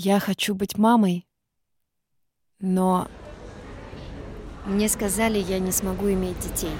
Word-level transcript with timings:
Я 0.00 0.20
хочу 0.20 0.54
быть 0.54 0.78
мамой, 0.78 1.26
но 2.60 3.08
Мне 4.64 4.88
сказали, 4.88 5.40
я 5.40 5.58
не 5.58 5.72
смогу 5.72 6.08
иметь 6.12 6.38
детей. 6.38 6.70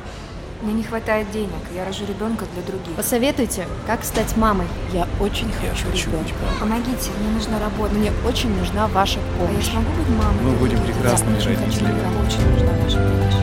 Мне 0.63 0.73
не 0.73 0.85
хватает 0.85 1.29
денег, 1.33 1.51
я 1.75 1.85
рожу 1.85 2.07
ребенка 2.07 2.47
для 2.55 2.63
других. 2.63 2.95
Посоветуйте, 2.95 3.67
как 3.89 4.05
стать 4.05 4.37
мамой. 4.37 4.69
я 4.93 5.09
очень 5.21 5.51
хочу 5.51 5.91
ребенка. 5.91 6.33
Помогите, 6.61 7.11
мне 7.19 7.31
нужна 7.31 7.59
работа. 7.59 7.93
Мне 7.93 8.13
очень 8.25 8.57
нужна 8.57 8.87
ваша 8.87 9.19
А 9.19 9.23
я 9.43 9.49
помощь. 9.49 9.67
смогу 9.67 9.91
быть 9.95 10.09
мамой? 10.11 10.41
Мы 10.45 10.53
будем 10.57 10.77
других? 10.77 10.95
прекрасными 10.95 11.33
Я 11.33 11.39
очень 11.39 11.57
хочу 11.57 11.65
родителями. 11.65 11.99
ребенка, 11.99 12.21
очень 12.25 12.51
нужна 12.53 12.73
ваша 12.85 12.99
помощь. 12.99 13.35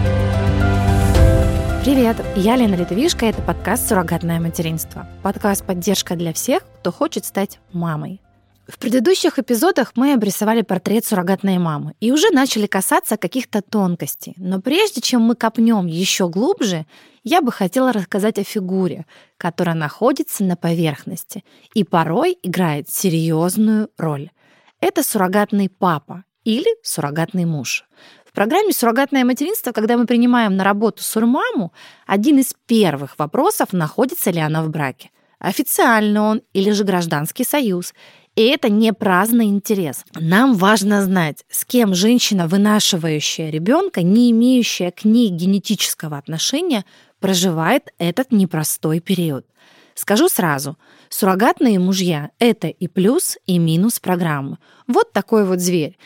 Привет, 1.83 2.25
я 2.37 2.55
Лена 2.55 2.75
Литвишка, 2.75 3.25
это 3.25 3.41
подкаст 3.41 3.89
«Суррогатное 3.89 4.39
материнство». 4.39 5.05
Подкаст 5.21 5.65
«Поддержка 5.65 6.15
для 6.15 6.31
всех, 6.31 6.63
кто 6.79 6.93
хочет 6.93 7.25
стать 7.25 7.59
мамой». 7.73 8.21
В 8.67 8.79
предыдущих 8.79 9.37
эпизодах 9.37 9.91
мы 9.95 10.13
обрисовали 10.13 10.63
портрет 10.63 11.05
суррогатной 11.05 11.59
мамы 11.59 11.93
и 11.99 12.11
уже 12.11 12.31
начали 12.31 12.65
касаться 12.65 13.15
каких-то 13.15 13.61
тонкостей. 13.61 14.33
Но 14.37 14.59
прежде 14.59 15.01
чем 15.01 15.21
мы 15.21 15.35
копнем 15.35 15.85
еще 15.85 16.29
глубже, 16.29 16.87
я 17.23 17.41
бы 17.41 17.51
хотела 17.51 17.93
рассказать 17.93 18.39
о 18.39 18.43
фигуре, 18.43 19.05
которая 19.37 19.75
находится 19.75 20.43
на 20.43 20.55
поверхности 20.55 21.43
и 21.75 21.83
порой 21.83 22.37
играет 22.41 22.89
серьезную 22.89 23.89
роль. 23.97 24.31
Это 24.79 25.03
суррогатный 25.03 25.69
папа 25.69 26.23
или 26.43 26.69
суррогатный 26.81 27.45
муж. 27.45 27.85
В 28.25 28.31
программе 28.31 28.73
«Суррогатное 28.73 29.23
материнство», 29.23 29.71
когда 29.71 29.95
мы 29.95 30.05
принимаем 30.05 30.57
на 30.57 30.63
работу 30.63 31.03
сурмаму, 31.03 31.71
один 32.05 32.39
из 32.39 32.53
первых 32.65 33.17
вопросов, 33.17 33.71
находится 33.71 34.31
ли 34.31 34.39
она 34.39 34.61
в 34.61 34.69
браке. 34.69 35.11
Официально 35.39 36.23
он 36.23 36.41
или 36.53 36.71
же 36.71 36.83
гражданский 36.83 37.43
союз. 37.43 37.93
И 38.35 38.43
это 38.47 38.69
не 38.69 38.91
праздный 38.91 39.45
интерес. 39.45 40.03
Нам 40.13 40.55
важно 40.55 41.01
знать, 41.03 41.45
с 41.49 41.63
кем 41.63 41.95
женщина, 41.95 42.47
вынашивающая 42.47 43.49
ребенка, 43.49 44.01
не 44.01 44.31
имеющая 44.31 44.91
к 44.91 45.05
ней 45.05 45.29
генетического 45.29 46.17
отношения, 46.17 46.83
проживает 47.21 47.93
этот 47.97 48.33
непростой 48.33 48.99
период. 48.99 49.45
Скажу 49.93 50.27
сразу, 50.27 50.77
суррогатные 51.07 51.79
мужья– 51.79 52.31
это 52.39 52.67
и 52.67 52.89
плюс, 52.89 53.37
и 53.45 53.57
минус 53.57 54.01
программы. 54.01 54.57
Вот 54.87 55.13
такой 55.13 55.45
вот 55.45 55.61
зверь. 55.61 55.97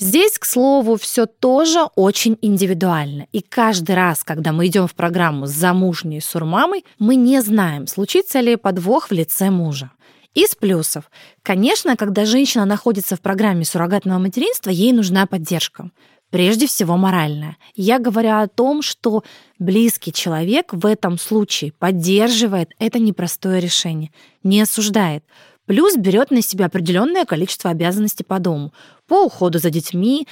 Здесь, 0.00 0.36
к 0.36 0.44
слову, 0.44 0.96
все 0.96 1.26
тоже 1.26 1.84
очень 1.94 2.36
индивидуально. 2.42 3.28
И 3.30 3.40
каждый 3.40 3.94
раз, 3.94 4.24
когда 4.24 4.50
мы 4.50 4.66
идем 4.66 4.88
в 4.88 4.96
программу 4.96 5.46
с 5.46 5.50
замужней 5.50 6.20
сурмамой, 6.20 6.84
мы 6.98 7.14
не 7.14 7.40
знаем, 7.40 7.86
случится 7.86 8.40
ли 8.40 8.56
подвох 8.56 9.10
в 9.10 9.12
лице 9.12 9.50
мужа. 9.50 9.92
Из 10.36 10.54
плюсов. 10.54 11.10
Конечно, 11.42 11.96
когда 11.96 12.26
женщина 12.26 12.66
находится 12.66 13.16
в 13.16 13.22
программе 13.22 13.64
суррогатного 13.64 14.18
материнства, 14.18 14.68
ей 14.68 14.92
нужна 14.92 15.24
поддержка. 15.24 15.90
Прежде 16.28 16.66
всего 16.66 16.98
моральная. 16.98 17.56
Я 17.74 17.98
говорю 17.98 18.32
о 18.32 18.46
том, 18.46 18.82
что 18.82 19.24
близкий 19.58 20.12
человек 20.12 20.74
в 20.74 20.84
этом 20.84 21.18
случае 21.18 21.72
поддерживает 21.72 22.72
это 22.78 22.98
непростое 22.98 23.62
решение, 23.62 24.10
не 24.42 24.60
осуждает. 24.60 25.24
Плюс 25.64 25.96
берет 25.96 26.30
на 26.30 26.42
себя 26.42 26.66
определенное 26.66 27.24
количество 27.24 27.70
обязанностей 27.70 28.22
по 28.22 28.38
дому, 28.38 28.74
по 29.06 29.24
уходу 29.24 29.58
за 29.58 29.70
детьми. 29.70 30.28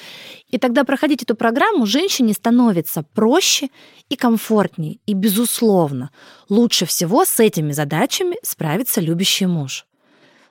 И 0.51 0.59
тогда 0.59 0.85
проходить 0.85 1.23
эту 1.23 1.35
программу 1.35 1.87
женщине 1.87 2.35
становится 2.35 3.05
проще 3.15 3.71
и 4.11 4.17
комфортнее. 4.17 4.99
И, 5.07 5.15
безусловно, 5.15 6.11
лучше 6.51 6.85
всего 6.85 7.25
с 7.25 7.41
этими 7.41 7.73
задачами 7.73 8.37
справится 8.43 9.01
любящий 9.01 9.47
муж. 9.47 9.87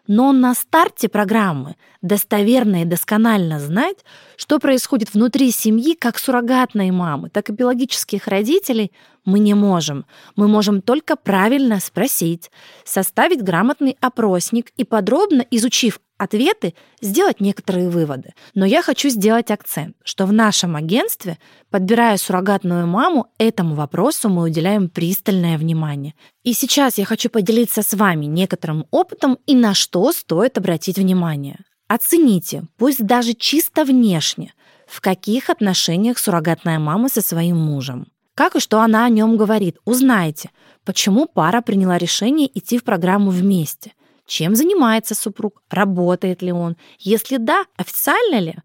Но 0.08 0.34
на 0.34 0.54
старте 0.54 1.08
программы 1.08 1.76
достоверно 2.02 2.82
и 2.82 2.86
досконально 2.86 3.60
знать, 3.60 3.98
что 4.36 4.60
происходит 4.60 5.14
внутри 5.14 5.52
семьи 5.52 5.96
как 5.96 6.20
суррогатной 6.20 6.92
мамы, 6.92 7.30
так 7.30 7.50
и 7.50 7.54
биологических 7.54 8.28
родителей, 8.28 8.92
мы 9.26 9.40
не 9.40 9.54
можем. 9.54 10.06
Мы 10.36 10.48
можем 10.48 10.82
только 10.82 11.16
правильно 11.16 11.80
спросить, 11.80 12.52
составить 12.84 13.44
грамотный 13.44 13.98
опросник 14.02 14.72
и 14.78 14.84
подробно 14.84 15.46
изучив 15.52 16.00
ответы, 16.18 16.74
сделать 17.02 17.40
некоторые 17.42 17.90
выводы. 17.90 18.34
Но 18.54 18.66
я 18.66 18.82
хочу 18.82 19.10
сделать 19.10 19.52
акцент, 19.52 19.96
что 20.04 20.26
в 20.26 20.34
нашем 20.34 20.76
агентстве, 20.76 21.38
подбирая 21.70 22.18
суррогатную 22.18 22.88
маму, 22.88 23.28
этому 23.38 23.76
вопросу 23.76 24.30
мы 24.30 24.44
уделяем 24.44 24.90
пристальное 24.90 25.58
внимание. 25.58 26.14
И 26.44 26.54
сейчас 26.54 26.98
я 26.98 27.06
хочу 27.06 27.30
поделиться 27.30 27.82
с 27.82 27.94
вами 27.94 28.26
некоторым 28.26 28.86
опытом 28.92 29.38
и 29.46 29.56
на 29.56 29.74
что 29.74 30.12
стоит 30.12 30.58
обратить 30.58 30.98
внимание. 30.98 31.60
Оцените, 31.88 32.64
пусть 32.78 33.06
даже 33.06 33.34
чисто 33.34 33.84
внешне, 33.84 34.54
в 34.88 35.02
каких 35.02 35.50
отношениях 35.50 36.18
суррогатная 36.18 36.80
мама 36.80 37.10
со 37.10 37.22
своим 37.22 37.58
мужем. 37.58 38.08
Как 38.36 38.56
и 38.56 38.60
что 38.60 38.82
она 38.82 39.06
о 39.06 39.10
нем 39.10 39.38
говорит. 39.38 39.78
Узнайте, 39.86 40.50
почему 40.86 41.28
пара 41.28 41.62
приняла 41.62 41.98
решение 41.98 42.50
идти 42.58 42.78
в 42.78 42.84
программу 42.84 43.30
вместе. 43.30 43.94
Чем 44.26 44.56
занимается 44.56 45.16
супруг? 45.16 45.62
Работает 45.70 46.42
ли 46.42 46.52
он? 46.52 46.76
Если 46.98 47.38
да, 47.38 47.66
официально 47.78 48.40
ли? 48.40 48.56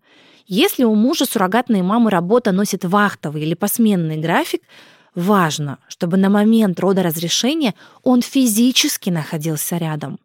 Если 0.47 0.84
у 0.84 0.95
мужа 0.95 1.27
суррогатной 1.27 1.83
мамы 1.83 2.11
работа 2.11 2.53
носит 2.53 2.84
вахтовый 2.84 3.43
или 3.43 3.55
посменный 3.55 4.17
график, 4.17 4.62
важно, 5.15 5.79
чтобы 5.89 6.17
на 6.17 6.31
момент 6.31 6.81
рода 6.81 7.03
разрешения 7.03 7.75
он 8.03 8.23
физически 8.23 9.11
находился 9.11 9.77
рядом. 9.77 10.19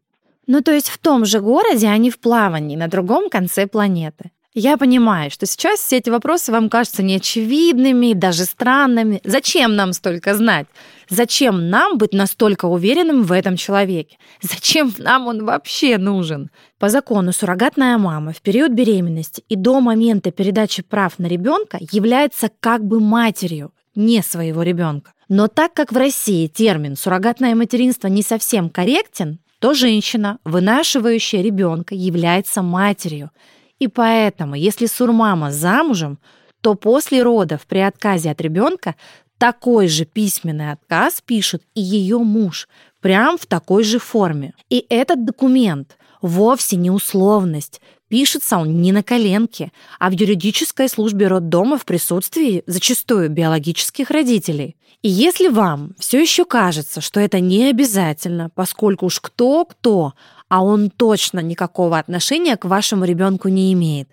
Ну, 0.48 0.62
то 0.62 0.72
есть 0.72 0.90
в 0.90 0.98
том 0.98 1.26
же 1.26 1.42
городе, 1.42 1.88
а 1.88 1.98
не 1.98 2.10
в 2.10 2.20
плавании 2.20 2.78
на 2.78 2.88
другом 2.88 3.30
конце 3.30 3.68
планеты. 3.68 4.32
Я 4.56 4.78
понимаю, 4.78 5.32
что 5.32 5.48
сейчас 5.48 5.80
все 5.80 5.98
эти 5.98 6.12
вопросы 6.12 6.52
вам 6.52 6.70
кажутся 6.70 7.02
неочевидными, 7.02 8.14
даже 8.14 8.46
странными. 8.46 9.20
Зачем 9.24 9.76
нам 9.76 9.94
столько 9.94 10.36
знать? 10.36 10.68
Зачем 11.10 11.72
нам 11.72 11.98
быть 11.98 12.14
настолько 12.14 12.66
уверенным 12.66 13.24
в 13.24 13.32
этом 13.32 13.58
человеке? 13.58 14.18
Зачем 14.44 14.94
нам 15.00 15.26
он 15.26 15.44
вообще 15.44 15.98
нужен? 15.98 16.52
По 16.78 16.90
закону 16.90 17.34
суррогатная 17.34 17.98
мама 17.98 18.32
в 18.32 18.42
период 18.42 18.74
беременности 18.74 19.44
и 19.50 19.56
до 19.56 19.82
момента 19.82 20.30
передачи 20.32 20.84
прав 20.84 21.18
на 21.18 21.26
ребенка 21.26 21.80
является 21.92 22.52
как 22.60 22.86
бы 22.86 23.00
матерью 23.00 23.74
не 23.96 24.22
своего 24.22 24.62
ребенка. 24.62 25.14
Но 25.30 25.48
так 25.48 25.74
как 25.74 25.92
в 25.92 25.98
России 25.98 26.46
термин 26.46 26.96
суррогатное 26.96 27.56
материнство 27.56 28.08
не 28.08 28.22
совсем 28.22 28.70
корректен, 28.70 29.40
то 29.58 29.74
женщина, 29.74 30.38
вынашивающая 30.44 31.42
ребенка, 31.42 31.96
является 31.96 32.62
матерью. 32.62 33.32
И 33.80 33.88
поэтому, 33.88 34.56
если 34.56 34.86
сурмама 34.86 35.52
замужем, 35.52 36.20
то 36.62 36.76
после 36.76 37.22
родов 37.24 37.66
при 37.68 37.80
отказе 37.80 38.32
от 38.32 38.40
ребенка 38.42 38.96
такой 39.38 39.88
же 39.88 40.06
письменный 40.06 40.72
отказ 40.72 41.22
пишет 41.26 41.64
и 41.76 41.82
ее 41.82 42.20
муж, 42.20 42.70
прям 43.02 43.38
в 43.38 43.46
такой 43.46 43.84
же 43.84 44.00
форме. 44.00 44.54
И 44.70 44.86
этот 44.90 45.26
документ 45.26 45.98
вовсе 46.22 46.78
не 46.78 46.90
условность. 46.90 47.82
Пишется 48.08 48.58
он 48.58 48.82
не 48.82 48.92
на 48.92 49.04
коленке, 49.04 49.72
а 50.00 50.10
в 50.10 50.14
юридической 50.14 50.88
службе 50.88 51.28
роддома 51.28 51.78
в 51.78 51.86
присутствии 51.86 52.64
зачастую 52.68 53.30
биологических 53.30 54.10
родителей. 54.10 54.78
И 55.02 55.10
если 55.10 55.50
вам 55.50 55.96
все 56.00 56.22
еще 56.22 56.46
кажется, 56.46 57.02
что 57.02 57.20
это 57.20 57.42
не 57.42 57.66
обязательно, 57.70 58.50
поскольку 58.56 59.08
уж 59.08 59.20
кто-кто, 59.20 60.14
а 60.54 60.62
он 60.62 60.92
точно 60.92 61.40
никакого 61.40 61.98
отношения 61.98 62.58
к 62.58 62.66
вашему 62.66 63.06
ребенку 63.06 63.48
не 63.48 63.74
имеет, 63.74 64.08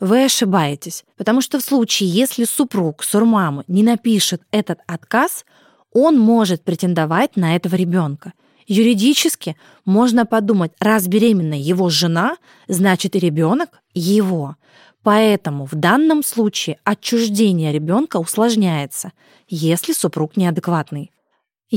вы 0.00 0.24
ошибаетесь, 0.24 1.04
потому 1.16 1.40
что 1.40 1.60
в 1.60 1.62
случае, 1.62 2.08
если 2.08 2.46
супруг 2.46 3.04
сурмамы 3.04 3.62
не 3.68 3.84
напишет 3.84 4.42
этот 4.50 4.80
отказ, 4.88 5.44
он 5.92 6.18
может 6.18 6.64
претендовать 6.64 7.36
на 7.36 7.54
этого 7.54 7.76
ребенка. 7.76 8.32
Юридически 8.66 9.56
можно 9.84 10.26
подумать, 10.26 10.72
раз 10.80 11.06
беременна 11.06 11.54
его 11.54 11.88
жена, 11.90 12.38
значит 12.66 13.14
и 13.14 13.20
ребенок 13.20 13.68
его. 13.94 14.56
Поэтому 15.04 15.64
в 15.64 15.76
данном 15.76 16.24
случае 16.24 16.78
отчуждение 16.82 17.72
ребенка 17.72 18.16
усложняется, 18.16 19.12
если 19.46 19.92
супруг 19.92 20.36
неадекватный. 20.36 21.12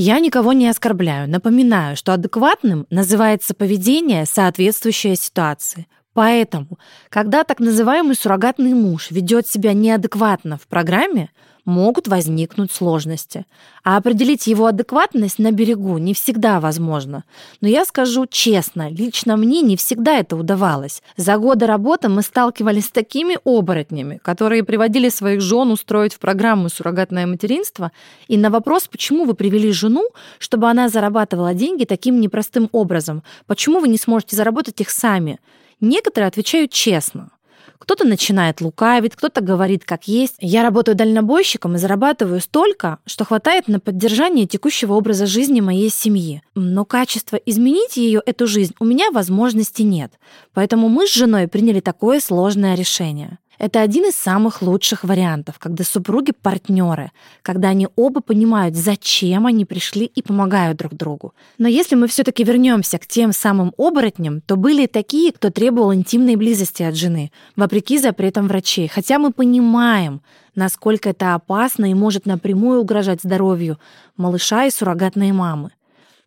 Я 0.00 0.20
никого 0.20 0.52
не 0.52 0.68
оскорбляю. 0.68 1.28
Напоминаю, 1.28 1.96
что 1.96 2.12
адекватным 2.12 2.86
называется 2.88 3.52
поведение, 3.52 4.26
соответствующее 4.26 5.16
ситуации. 5.16 5.88
Поэтому, 6.12 6.78
когда 7.08 7.42
так 7.42 7.58
называемый 7.58 8.14
суррогатный 8.14 8.74
муж 8.74 9.10
ведет 9.10 9.48
себя 9.48 9.72
неадекватно 9.72 10.56
в 10.56 10.68
программе, 10.68 11.30
могут 11.68 12.08
возникнуть 12.08 12.72
сложности. 12.72 13.44
А 13.84 13.98
определить 13.98 14.46
его 14.46 14.66
адекватность 14.66 15.38
на 15.38 15.52
берегу 15.52 15.98
не 15.98 16.14
всегда 16.14 16.60
возможно. 16.60 17.24
Но 17.60 17.68
я 17.68 17.84
скажу 17.84 18.26
честно, 18.26 18.88
лично 18.90 19.36
мне 19.36 19.60
не 19.60 19.76
всегда 19.76 20.18
это 20.18 20.34
удавалось. 20.36 21.02
За 21.16 21.36
годы 21.36 21.66
работы 21.66 22.08
мы 22.08 22.22
сталкивались 22.22 22.86
с 22.86 22.90
такими 22.90 23.38
оборотнями, 23.44 24.18
которые 24.22 24.64
приводили 24.64 25.10
своих 25.10 25.42
жен 25.42 25.70
устроить 25.70 26.14
в 26.14 26.18
программу 26.18 26.70
суррогатное 26.70 27.26
материнство, 27.26 27.92
и 28.28 28.38
на 28.38 28.50
вопрос, 28.50 28.88
почему 28.88 29.24
вы 29.24 29.34
привели 29.34 29.70
жену, 29.70 30.08
чтобы 30.38 30.70
она 30.70 30.88
зарабатывала 30.88 31.52
деньги 31.54 31.84
таким 31.84 32.20
непростым 32.20 32.70
образом, 32.72 33.22
почему 33.46 33.80
вы 33.80 33.88
не 33.88 33.98
сможете 33.98 34.36
заработать 34.36 34.80
их 34.80 34.90
сами, 34.90 35.38
Некоторые 35.80 36.26
отвечают 36.28 36.72
честно. 36.72 37.30
Кто-то 37.78 38.04
начинает 38.06 38.60
лукавить, 38.60 39.14
кто-то 39.16 39.40
говорит 39.40 39.84
как 39.84 40.08
есть. 40.08 40.36
Я 40.40 40.62
работаю 40.62 40.96
дальнобойщиком 40.96 41.76
и 41.76 41.78
зарабатываю 41.78 42.40
столько, 42.40 42.98
что 43.06 43.24
хватает 43.24 43.68
на 43.68 43.80
поддержание 43.80 44.46
текущего 44.46 44.94
образа 44.94 45.26
жизни 45.26 45.60
моей 45.60 45.90
семьи. 45.90 46.42
Но 46.54 46.84
качество 46.84 47.36
изменить 47.36 47.96
ее, 47.96 48.20
эту 48.24 48.46
жизнь, 48.46 48.74
у 48.80 48.84
меня 48.84 49.10
возможности 49.10 49.82
нет. 49.82 50.12
Поэтому 50.52 50.88
мы 50.88 51.06
с 51.06 51.12
женой 51.12 51.48
приняли 51.48 51.80
такое 51.80 52.20
сложное 52.20 52.74
решение. 52.74 53.38
Это 53.58 53.80
один 53.80 54.04
из 54.04 54.14
самых 54.14 54.62
лучших 54.62 55.02
вариантов, 55.02 55.58
когда 55.58 55.82
супруги 55.82 56.30
партнеры, 56.30 57.10
когда 57.42 57.70
они 57.70 57.88
оба 57.96 58.20
понимают, 58.20 58.76
зачем 58.76 59.46
они 59.46 59.64
пришли 59.64 60.06
и 60.06 60.22
помогают 60.22 60.78
друг 60.78 60.94
другу. 60.94 61.34
Но 61.58 61.66
если 61.66 61.96
мы 61.96 62.06
все-таки 62.06 62.44
вернемся 62.44 62.98
к 62.98 63.06
тем 63.06 63.32
самым 63.32 63.74
оборотням, 63.76 64.40
то 64.42 64.56
были 64.56 64.84
и 64.84 64.86
такие, 64.86 65.32
кто 65.32 65.50
требовал 65.50 65.92
интимной 65.92 66.36
близости 66.36 66.84
от 66.84 66.94
жены, 66.94 67.32
вопреки 67.56 67.98
запретам 67.98 68.46
врачей. 68.46 68.86
Хотя 68.86 69.18
мы 69.18 69.32
понимаем, 69.32 70.22
насколько 70.54 71.10
это 71.10 71.34
опасно 71.34 71.90
и 71.90 71.94
может 71.94 72.26
напрямую 72.26 72.80
угрожать 72.80 73.22
здоровью 73.22 73.78
малыша 74.16 74.66
и 74.66 74.70
суррогатной 74.70 75.32
мамы. 75.32 75.72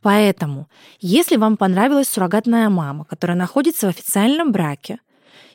Поэтому, 0.01 0.67
если 0.99 1.37
вам 1.37 1.55
понравилась 1.55 2.09
суррогатная 2.09 2.69
мама, 2.69 3.05
которая 3.05 3.37
находится 3.37 3.87
в 3.87 3.89
официальном 3.89 4.51
браке, 4.51 4.99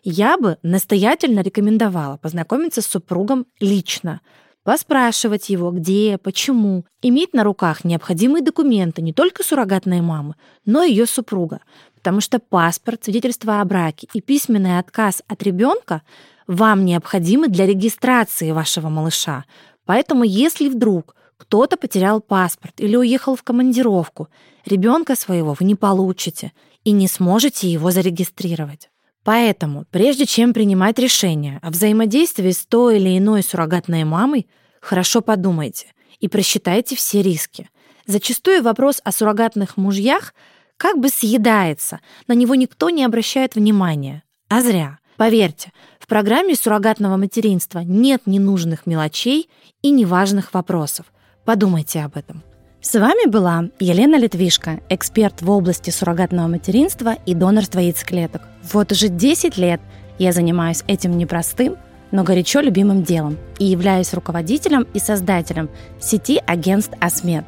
я 0.02 0.38
бы 0.38 0.58
настоятельно 0.62 1.40
рекомендовала 1.40 2.16
познакомиться 2.16 2.82
с 2.82 2.86
супругом 2.86 3.46
лично, 3.60 4.20
поспрашивать 4.62 5.48
его, 5.48 5.70
где, 5.70 6.18
почему, 6.18 6.84
иметь 7.00 7.34
на 7.34 7.44
руках 7.44 7.84
необходимые 7.84 8.42
документы 8.42 9.00
не 9.00 9.12
только 9.12 9.44
суррогатной 9.44 10.00
мамы, 10.00 10.34
но 10.64 10.82
и 10.82 10.90
ее 10.90 11.06
супруга, 11.06 11.60
потому 11.94 12.20
что 12.20 12.38
паспорт, 12.38 13.04
свидетельство 13.04 13.60
о 13.60 13.64
браке 13.64 14.08
и 14.12 14.20
письменный 14.20 14.78
отказ 14.78 15.22
от 15.28 15.42
ребенка 15.42 16.02
вам 16.46 16.84
необходимы 16.84 17.48
для 17.48 17.66
регистрации 17.66 18.50
вашего 18.50 18.88
малыша. 18.88 19.44
Поэтому 19.84 20.24
если 20.24 20.68
вдруг 20.68 21.14
кто-то 21.36 21.76
потерял 21.76 22.20
паспорт 22.20 22.74
или 22.78 22.96
уехал 22.96 23.36
в 23.36 23.42
командировку, 23.42 24.28
ребенка 24.64 25.14
своего 25.16 25.54
вы 25.58 25.64
не 25.64 25.74
получите 25.74 26.52
и 26.84 26.92
не 26.92 27.08
сможете 27.08 27.70
его 27.70 27.90
зарегистрировать. 27.90 28.90
Поэтому, 29.26 29.86
прежде 29.90 30.24
чем 30.24 30.54
принимать 30.54 31.00
решение 31.00 31.58
о 31.60 31.70
взаимодействии 31.70 32.52
с 32.52 32.64
той 32.64 32.98
или 32.98 33.18
иной 33.18 33.42
суррогатной 33.42 34.04
мамой, 34.04 34.46
хорошо 34.80 35.20
подумайте 35.20 35.88
и 36.20 36.28
просчитайте 36.28 36.94
все 36.94 37.22
риски. 37.22 37.68
Зачастую 38.06 38.62
вопрос 38.62 39.00
о 39.02 39.10
суррогатных 39.10 39.76
мужьях 39.76 40.32
как 40.76 40.98
бы 40.98 41.08
съедается, 41.08 41.98
на 42.28 42.34
него 42.34 42.54
никто 42.54 42.88
не 42.88 43.02
обращает 43.02 43.56
внимания. 43.56 44.22
А 44.48 44.60
зря. 44.60 45.00
Поверьте, 45.16 45.72
в 45.98 46.06
программе 46.06 46.54
суррогатного 46.54 47.16
материнства 47.16 47.80
нет 47.80 48.22
ненужных 48.26 48.86
мелочей 48.86 49.50
и 49.82 49.90
неважных 49.90 50.54
вопросов. 50.54 51.06
Подумайте 51.44 52.04
об 52.04 52.16
этом. 52.16 52.44
С 52.80 52.94
вами 52.94 53.28
была 53.28 53.70
Елена 53.80 54.14
Литвишко, 54.20 54.80
эксперт 54.88 55.42
в 55.42 55.50
области 55.50 55.90
суррогатного 55.90 56.46
материнства 56.46 57.16
и 57.26 57.34
донорства 57.34 57.80
яйцеклеток. 57.80 58.42
Вот 58.72 58.90
уже 58.92 59.08
10 59.08 59.56
лет 59.58 59.80
я 60.18 60.32
занимаюсь 60.32 60.82
этим 60.86 61.16
непростым, 61.16 61.76
но 62.10 62.24
горячо 62.24 62.60
любимым 62.60 63.02
делом 63.02 63.36
и 63.58 63.64
являюсь 63.64 64.14
руководителем 64.14 64.86
и 64.94 64.98
создателем 64.98 65.68
сети 66.00 66.40
агентств 66.46 66.94
АСМЕД, 67.00 67.44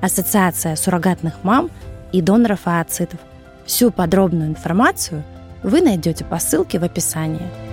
Ассоциация 0.00 0.76
суррогатных 0.76 1.42
мам 1.42 1.70
и 2.12 2.20
доноров 2.20 2.60
ооцитов. 2.64 3.20
Всю 3.66 3.90
подробную 3.90 4.50
информацию 4.50 5.22
вы 5.62 5.80
найдете 5.80 6.24
по 6.24 6.38
ссылке 6.38 6.78
в 6.78 6.84
описании. 6.84 7.71